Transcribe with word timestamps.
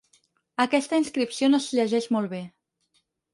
Aquesta 0.63 0.99
inscripció 1.01 1.51
no 1.51 1.59
es 1.59 1.67
llegeix 1.81 2.09
molt 2.17 2.33
bé. 2.33 2.41